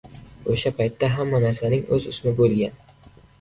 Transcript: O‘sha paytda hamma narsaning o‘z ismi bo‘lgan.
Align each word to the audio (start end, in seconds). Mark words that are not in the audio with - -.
O‘sha 0.53 0.71
paytda 0.79 1.09
hamma 1.17 1.41
narsaning 1.43 1.85
o‘z 1.99 2.09
ismi 2.13 2.35
bo‘lgan. 2.41 2.83